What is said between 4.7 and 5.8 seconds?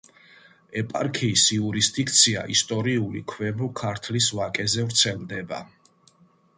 ვრცელდება.